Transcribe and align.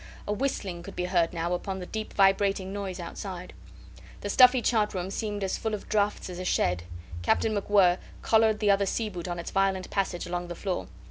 A 0.27 0.33
whistling 0.33 0.81
could 0.81 0.95
be 0.95 1.05
heard 1.05 1.31
now 1.31 1.53
upon 1.53 1.77
the 1.77 1.85
deep 1.85 2.13
vibrating 2.13 2.73
noise 2.73 2.99
outside. 2.99 3.53
The 4.21 4.31
stuffy 4.31 4.59
chart 4.63 4.95
room 4.95 5.11
seemed 5.11 5.43
as 5.43 5.59
full 5.59 5.75
of 5.75 5.87
draughts 5.89 6.27
as 6.27 6.39
a 6.39 6.43
shed. 6.43 6.81
Captain 7.21 7.53
MacWhirr 7.55 7.99
collared 8.23 8.57
the 8.61 8.71
other 8.71 8.87
sea 8.87 9.09
boot 9.09 9.27
on 9.27 9.37
its 9.37 9.51
violent 9.51 9.91
passage 9.91 10.25
along 10.25 10.47
the 10.47 10.55
floor. 10.55 10.87